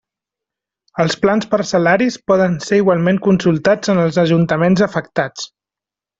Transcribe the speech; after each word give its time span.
Els 1.03 1.17
plans 1.25 1.45
parcel·laris 1.51 2.17
poden 2.31 2.57
ser 2.69 2.81
igualment 2.81 3.21
consultats 3.27 3.93
en 3.95 4.03
els 4.07 4.19
ajuntaments 4.27 4.85
afectats. 4.89 5.47